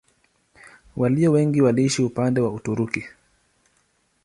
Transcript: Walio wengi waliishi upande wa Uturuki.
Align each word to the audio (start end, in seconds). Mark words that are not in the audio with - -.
Walio 0.97 1.31
wengi 1.31 1.61
waliishi 1.61 2.03
upande 2.03 2.41
wa 2.41 2.49
Uturuki. 2.51 3.05